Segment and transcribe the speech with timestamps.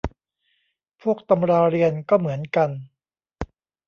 [1.01, 2.69] พวกตำราเรียนก็เหมือนกัน